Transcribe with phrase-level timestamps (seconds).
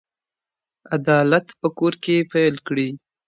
[0.95, 2.89] عدالت په کور کې پيل کړئ.